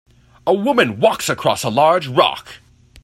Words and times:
a 0.47 0.51
woman 0.51 0.99
walks 0.99 1.29
across 1.29 1.63
a 1.63 1.69
large 1.69 2.07
rock. 2.07 2.55